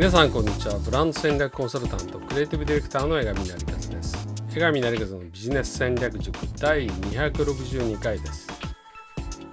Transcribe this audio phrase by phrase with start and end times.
[0.00, 0.78] 皆さんこんにちは。
[0.78, 4.26] ブランド戦略コンサルタントクリエイティブディレクターの江上成和です。
[4.56, 8.48] 江上成和のビジネス戦略塾第262回です。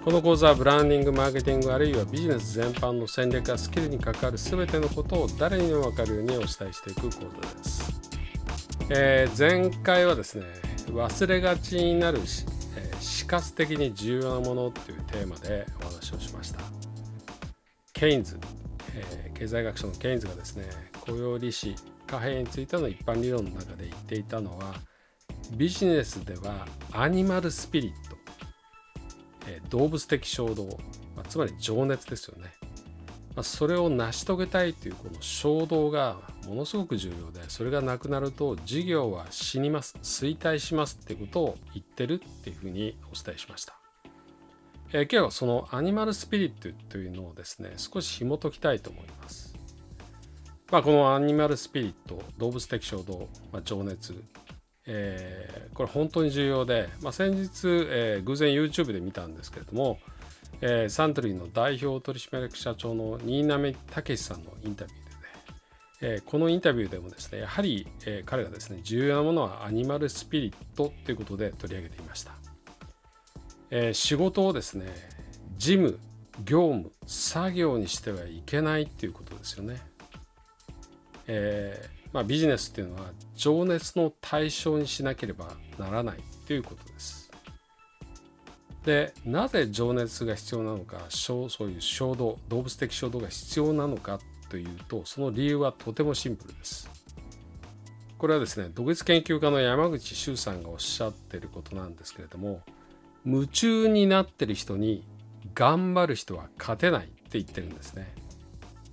[0.06, 8.02] この講座はブランディングマーケティングあるいはビジネス全般の戦略やスキルに関わる全てのことを誰にも分かるようにお伝えしていく講座です、
[8.90, 10.46] えー、前回はですね
[10.92, 12.46] 忘れがちになるし、
[12.78, 16.62] え、死活的に重要なものというテーマでお話をしました。
[17.92, 18.40] ケインズ。
[18.98, 20.66] え、経済学者のケインズがですね
[21.02, 21.76] 雇用利子
[22.06, 24.76] 貨幣についての一般理論の中で言っていたのは
[25.52, 28.18] ビジネスではアニマルスピリット、
[29.48, 30.78] え、動物的衝動、
[31.16, 32.52] ま、つまり情熱ですよね、
[33.36, 36.18] ま、それを成し遂げたいというこの衝動が
[36.48, 43.77] ものすごく重要でそれがなくなると事業は死にます衰退しますってことを言ってるっていうふうにお伝えしました。
[44.94, 49.54] えー、今日はそのアニマルスピリットというのをですね少し紐解きたいと思います。
[50.72, 54.14] まあ、このアニマルスピリット動物的衝動、まあ、情熱、
[54.86, 60.00] えー、これ本当に重要で、まあ、先日、えー、偶然 YouTube で見たんですけれども、
[60.60, 65.18] えー、サントリーの代表取締役社長の新浪武さんのインタビューでね、
[66.02, 72.47] えー、このインタビューでもですねやはり、えー、彼がですね重要なものはアニマルスピリットということで取り上げていました。
[73.70, 74.86] えー、仕事をですね
[75.58, 76.00] 事務
[76.46, 79.82] 業務作業にしてはいけないっていうことですよね。
[81.28, 87.30] えーまあ、ビジネスっていうのは情熱の対象にしなければならないということです。
[88.86, 96.90] でなぜ情熱が必要なのかそういう衝動動物的衝動が必要なのかというとその理由はとてもシンプルです。
[98.18, 102.62] これはですね独立研究家の山口周さんがおっしゃってることなんですけれども
[103.28, 105.04] 夢中になってる人に
[105.54, 108.08] 頑張る人は勝てないって言ってるんですね。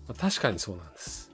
[0.08, 1.30] まあ、確かにそうなんです。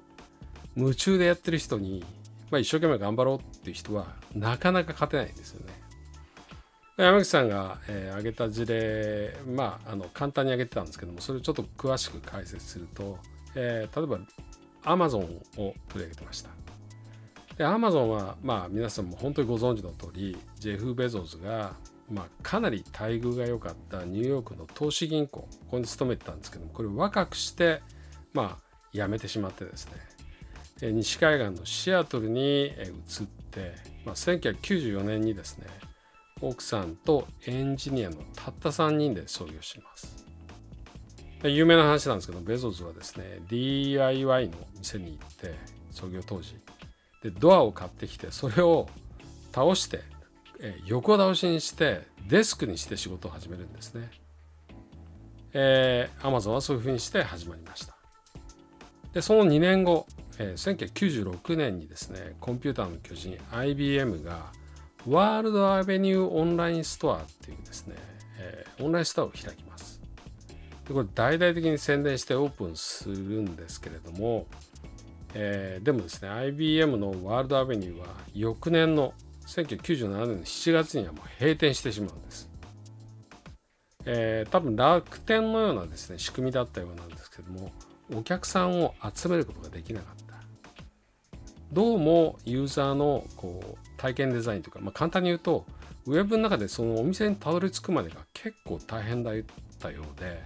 [0.77, 2.05] 夢中でやってる人に、
[2.51, 5.73] まあ、一生懸命頑張ろうっていう人はなかなか勝てないんですよね。
[6.99, 13.17] 山口さんが、えー、挙げた事例、まあ、あの簡単に挙げてたんですけどもそれをちょっと詳しく解説すると、
[13.55, 14.19] えー、例えば
[14.85, 16.51] アマゾンを取り上げてました。
[17.57, 21.77] でアマゾンは、まあ、皆さんも本当にご存知の通りジェフ・ベゾスが
[22.11, 27.83] まあ、かなり待遇が良かったニューヨークの投資銀行ここに勤めてたんですけどもこれ若くして
[28.33, 29.87] まあ辞めてしまってです
[30.83, 32.73] ね西海岸のシアトルに移っ
[33.51, 35.67] て、まあ、1994年にですね
[36.41, 40.27] 奥さんとエンジニアのたった3人で創業します。
[41.43, 45.55] 有名な話なんですけどベゾスはですね DIY の店に行って
[45.91, 46.57] 創業当時。
[47.23, 48.89] でドアを買ってきてそれを
[49.53, 50.01] 倒して
[50.63, 54.11] え横倒しにしてデスクにして仕事を始めるんですね。
[55.53, 57.97] えー、Amazon はそういうふうにして始まりました。
[59.13, 60.07] で、その2年後、
[60.39, 60.89] えー、
[61.35, 64.53] 1996年にですね、コンピューターの巨人 IBM が
[65.09, 67.97] ワールドアベニューオンラインストアっていうですね、
[68.39, 70.01] えー、オンラインストアを開きます。
[70.87, 74.47] でこれ大々的に宣伝してオープンするんですけれども、
[75.35, 79.15] えー、でもですね IBM のワールドアベニューは翌年の
[79.51, 82.49] 1997年の7月にはもう閉店してしまうんです。
[84.05, 87.71] えー、多分楽天のようなですね仕組みだったようなんですけども
[88.17, 90.35] お客さんを集めることができなかった
[91.73, 95.67] どうもユーザーのこう体験デザインとか、まあ、簡単に言うと
[96.07, 99.35] ウェブの中でそのお店にたどり着くまでが結構大変だっ
[99.79, 100.43] たようで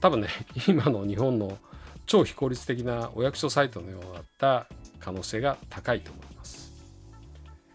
[0.00, 0.28] 多分ね
[0.66, 1.58] 今の日本の
[2.06, 4.66] 超非効率的なお役所サイトのようだった
[4.98, 6.31] 可能性が高いと思います。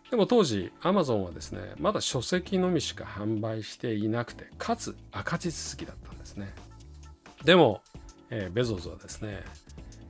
[0.09, 6.53] でも当時アマゾンはですねまだ書籍のみしか販売していなくてかつ赤字続きだったんですね。
[7.44, 7.81] でも、
[8.29, 9.44] えー、ベゾスはですね、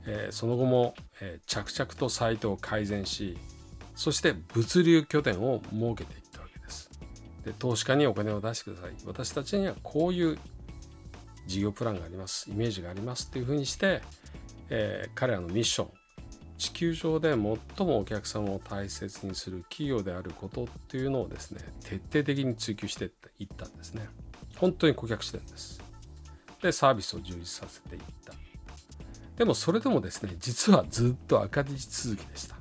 [0.06, 3.36] えー、その後も、えー、着々とサイトを改善し
[3.96, 6.90] そして物流拠点を設けていったわけです。
[7.44, 8.92] で投資家にお金を出してください。
[9.04, 10.38] 私たちにはこういう
[11.46, 14.02] 事業プランがありますイメージがありますっていうふうにして、
[14.68, 15.97] えー、彼らのミッション
[16.58, 17.58] 地球上で最も
[17.98, 24.08] お客様を大切にする企業であることっていうのをですね徹底的に追求していったんですね。
[24.56, 25.80] 本当に顧客視点です。
[26.60, 28.34] でサービスを充実させていった。
[29.36, 32.56] でもそれでもですね実はずっと赤字続きでした、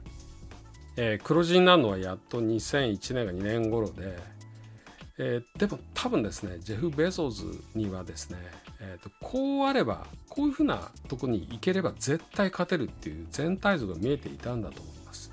[0.96, 4.20] えー、黒字になるのはやっと2001年が2年頃で
[5.20, 8.38] えー、でも多分ですねジェフ・ベゾーズにはですね、
[8.80, 15.32] えーと、こうあればこういうふうなとこに行ければ絶対勝てるっていう全体像が見えていたんだと思います、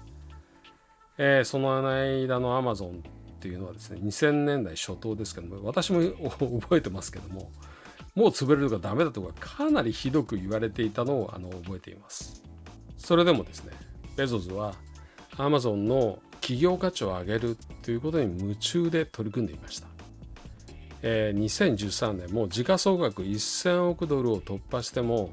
[1.18, 2.92] えー、その間のアマゾンっ
[3.40, 6.00] ていうのはですね2000年代初頭ですけども私も
[6.30, 7.50] 覚えてますけども
[8.14, 12.44] もう潰れるとかダメだとかかなりひどく言われていたのをあの覚えています。
[12.96, 13.72] それでもですね
[14.16, 14.74] ベゾスは
[15.36, 19.86] アマゾンの企業価値を上げるということに夢中で取り組んでいました、
[21.00, 25.30] えー、2013年も時価総額1000億ドルを突破しても、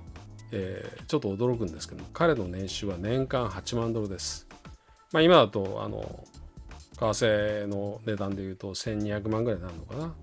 [0.53, 4.47] えー、ちょっと驚くんですけど彼の年収は年間8万ドルです、
[5.11, 6.23] まあ、今だとあの
[6.93, 10.15] 為替の値段でいうと1200万ぐらいになるのかな、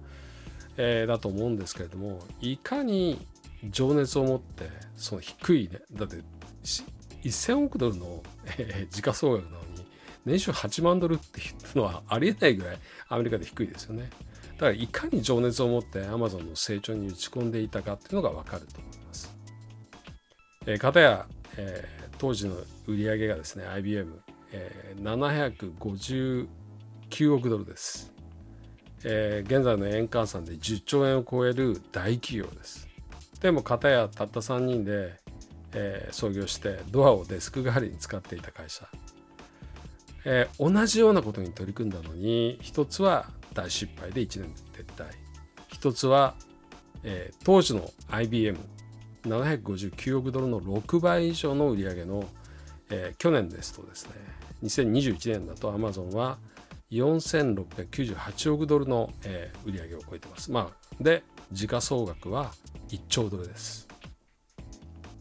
[0.79, 3.27] えー、だと思うんですけれどもいかに
[3.63, 6.17] 情熱を持ってその低いねだって
[7.25, 8.23] 1000億ドルの、
[8.57, 9.68] えー、時価総額なの
[10.29, 11.45] 年収8万ドルってい
[11.75, 12.79] うのはありえないぐらい
[13.09, 14.11] アメリカで低いですよね。
[14.59, 19.37] だからいかに情熱を持ってアマゾンの成長に打ち込んでいたかっていうのがわかると思います、
[20.67, 21.27] えー、かや、
[21.57, 22.57] えー、当時の
[22.89, 24.21] 売り上げがですね IBM、
[24.53, 26.49] えー、
[27.11, 28.13] 759億ドルです、
[29.05, 32.89] えー、現在の円換算で10兆円を超える大企業です。
[33.41, 35.21] でも片やたった3人で、
[35.73, 38.89] えー、創業してドアをデスク代わりに使っていた会社、
[40.31, 45.07] えー、同じようなことに取り組んだのに一つは大失敗で1年撤退
[45.69, 46.35] 一つは、
[47.03, 52.25] えー、当時の IBM759 億ドルの6倍以上の売り上げの、
[52.91, 54.11] えー、去年ですとですね
[54.65, 56.37] 2021年だとアマゾンは
[56.91, 60.51] 4698億ドルの、えー、売り上げを超えてます。
[60.51, 61.23] まあ、で
[61.53, 62.53] 時価総額は
[62.91, 63.88] 1兆ドルです、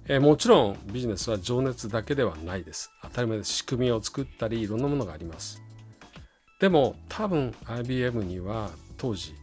[0.10, 2.92] えー、もちろんビジネスは情熱だけではないです。
[3.02, 3.52] 当たり前です。
[3.52, 5.62] 仕組みを作ったりいろんなものがあります。
[6.62, 9.36] でも多分 IBM には当時、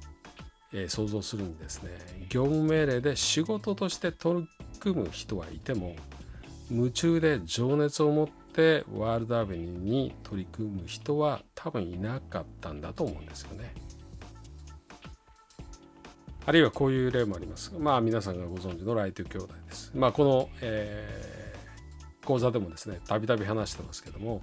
[0.72, 1.90] えー、想像するにですね。
[2.30, 4.48] 業務命令で仕事として取り
[4.80, 5.94] 組む人はいても
[6.70, 13.74] 夢中で情熱を持ってワールドアベニューに取り組む人は多分いなかったんだと思うんですよね。
[16.46, 17.72] あるいはこういう例もあります。
[17.78, 19.92] まあ皆さんがご存知のライト兄弟です。
[19.94, 24.42] まあこの、えー、講座でもですね、たびたび話してますけども、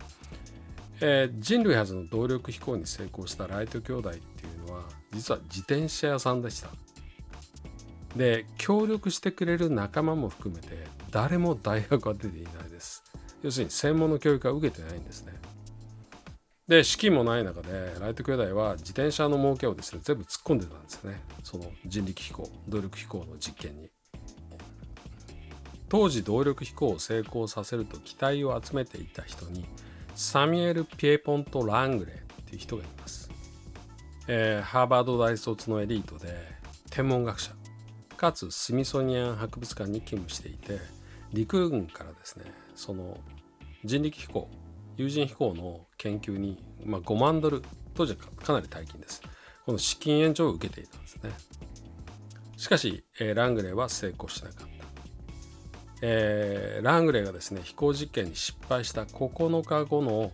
[0.99, 4.21] えー、人類初の動力飛行に成功したライト兄弟ってい
[4.65, 6.69] うのは、実は自転車屋さんでした。
[8.15, 13.03] で、協力してくれる仲間も含めて、誰も大学は出ていないです。
[13.43, 15.33] 要するに専門の教育は受けてないんですね。
[16.71, 21.21] で資金もない中でライト兄弟は自転車の儲けをですね全部突っ込んでたんですね。
[21.43, 23.91] その人力飛行動力飛行の実験に。
[25.89, 29.65] 当時動力飛行を成功させると期待を集めていた人に
[30.15, 33.29] サミュエル・ピエポント・ラングレーっていう人がいます、
[34.29, 36.33] えー、ハーバード大卒のエリートで
[36.89, 37.51] 天文学者
[38.15, 40.79] かつスミソニアン博物館に勤務していて
[41.33, 43.17] 陸軍からですねその
[43.83, 44.47] 人力飛行
[44.97, 49.21] 有人飛行の研究に、まあ、5万ドル当時はかなり大金です。
[49.65, 51.31] この資金援助を受けていたんですね。
[52.57, 54.65] しかし、えー、ラングレーは成功しなかった、
[56.01, 60.31] えー、ラングレーがですね飛行実験に失敗した9日後の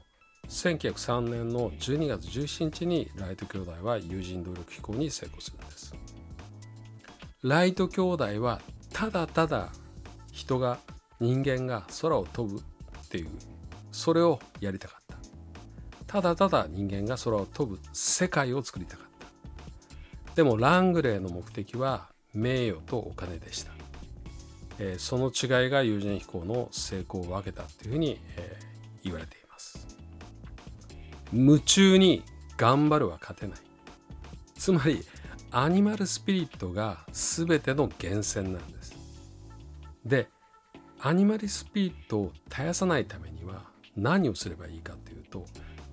[0.49, 5.95] 1903年の12月17日にライト兄弟は有人動力飛行に成功するんです。
[7.43, 8.61] ライト兄弟は
[8.91, 9.69] ただただ
[10.31, 10.79] 人が
[11.19, 13.29] 人間が空を飛ぶっていう
[13.91, 15.17] それをやりたかった。
[16.05, 19.07] ただただ人間が空を飛ぶ世界を作りたかっ
[20.25, 20.35] た。
[20.35, 23.71] でもラングレーの目的は名誉とお金でした、
[24.77, 29.87] えー、その違いが有人飛行の成功を分けたというふうに、えー、言われています。
[31.33, 32.23] 夢中に
[32.55, 33.59] 頑張るは勝てない。
[34.55, 35.03] つまり
[35.51, 38.95] アニマルスピリットが全ての源泉なんです。
[40.05, 40.29] で
[40.99, 43.63] アニマルスピリットを絶やさないためには
[43.97, 45.45] 何をすればいいかというと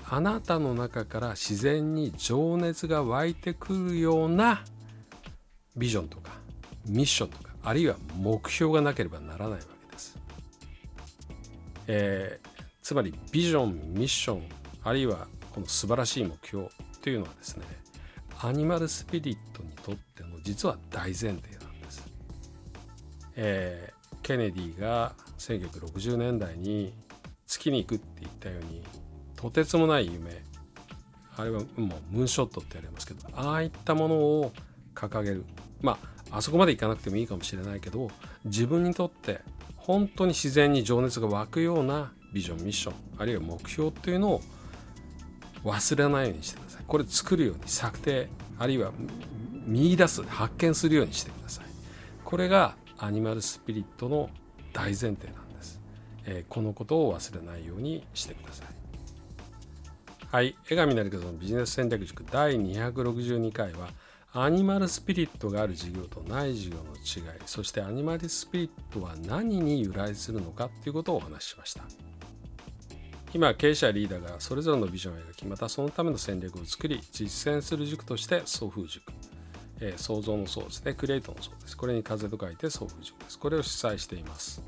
[0.09, 4.63] あなたの中から自然に情熱が湧いてくるような
[5.77, 6.33] ビジョンとか
[6.87, 10.19] ミッションとかあるいは目標がなければならないわけです。
[11.87, 14.43] えー、つまりビジョンミッション
[14.83, 16.69] あるいはこの素晴らしい目標
[17.01, 17.65] というのはですね
[18.43, 21.41] アニマルスピリットにとっての実は大前提なん
[21.81, 22.07] です。
[23.37, 26.93] えー、ケネディが1960年代に
[27.65, 28.83] 月に行くって言ったように
[29.37, 30.43] とてつもない夢。
[31.37, 31.79] あれはもう
[32.11, 34.53] ムーンショットって言われますけどああいったものを
[34.95, 35.45] 掲げる。
[35.81, 35.99] ま
[36.31, 38.11] ああそこまでいかなくてもいいかもしれないけど
[38.45, 39.41] 自分にとって
[39.77, 44.43] 本当に自然に情熱が湧くようなビジョンミッションあるいは目標っていうのを
[45.65, 46.85] 忘れないようにしてください。
[46.87, 48.29] これ作るように策定
[48.59, 48.93] あるいは
[49.67, 51.65] 見出す発見するようにしてください。
[52.25, 54.31] これがアニマルスピリットの
[54.73, 55.44] 大前提なんです。
[56.27, 58.67] えー、このことを忘れないようにしてください。
[60.31, 63.91] はい、江上成和のビジネス戦略塾第262回は
[64.33, 71.85] アニマルスピリットがある授業とない授業の違いそしてアニマルスピリットは何に由来するのかということをお話ししました。
[73.33, 79.13] 今経営者リーダーがそれぞれのビジョンを描きまたそのための戦略を作り実践する塾として送風塾、
[79.81, 80.95] え、創造の層ですね。
[80.95, 81.77] クリエイトの層です。
[81.77, 83.39] これに風と書いて送風塾です。
[83.39, 84.63] これを主催しています、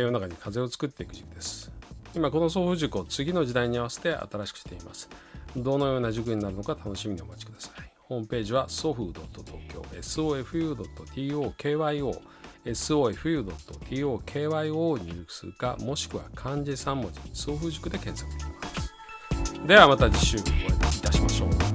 [0.00, 1.70] 世の中に風を作っていく塾です。
[2.14, 5.08] 今この送風塾を次の時代に合わせて新しくしています。
[5.56, 7.90] どのような塾になるのか楽しみにお待ちください。
[7.98, 12.20] ホームページは sofu.tokyo sofu.tokyo
[12.64, 18.92] sofu.tokyo を入力するかもしくは漢字3文字送風塾で検索できます。
[19.66, 20.70] ではまた次週お会いい
[21.00, 21.71] たしましょう。